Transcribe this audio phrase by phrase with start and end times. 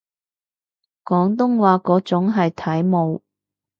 [1.03, 3.21] 廣東話嗰種係體貌